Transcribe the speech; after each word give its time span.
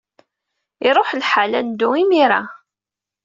Iṛuḥ 0.87 1.09
lḥal. 1.21 1.51
Ad 1.59 1.63
neddu 1.67 1.89
imir-a. 2.01 2.41